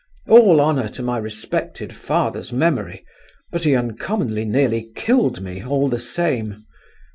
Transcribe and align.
All 0.27 0.59
honour 0.59 0.87
to 0.97 1.03
my 1.03 1.19
respected 1.19 1.93
father's 1.93 2.51
memory—but 2.51 3.63
he 3.65 3.75
uncommonly 3.75 4.45
nearly 4.45 4.89
killed 4.95 5.41
me, 5.43 5.63
all 5.63 5.89
the 5.89 5.99
same. 5.99 6.65